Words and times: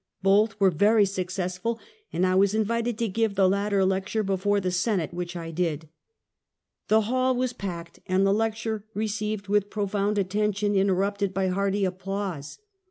Both 0.23 0.59
were 0.59 0.71
very 0.71 1.05
successful, 1.05 1.79
and 2.11 2.25
I 2.25 2.33
was 2.33 2.55
invited 2.55 2.97
to 2.97 3.07
give 3.07 3.35
the 3.35 3.47
latter 3.47 3.85
lecture 3.85 4.23
before 4.23 4.59
the 4.59 4.71
Senate, 4.71 5.13
whicli 5.13 5.35
I 5.35 5.51
did. 5.51 5.89
The 6.87 7.01
hall 7.01 7.35
was 7.35 7.53
packed 7.53 7.99
and 8.07 8.25
the 8.25 8.33
lecture 8.33 8.83
received 8.95 9.47
with 9.47 9.69
profound 9.69 10.17
attention, 10.17 10.73
interrupted 10.73 11.35
by 11.35 11.49
hearty 11.49 11.85
applause. 11.85 12.57